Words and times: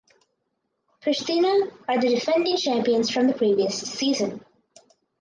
Prishtina 1.03 1.71
are 1.87 2.01
the 2.01 2.09
defending 2.09 2.57
champions 2.57 3.11
from 3.11 3.27
the 3.27 3.35
previous 3.35 3.79
season. 3.81 4.43